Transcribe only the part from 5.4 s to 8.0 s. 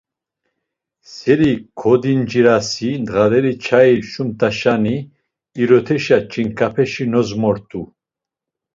iroteşa ç̌inǩapeşi nozmort̆u.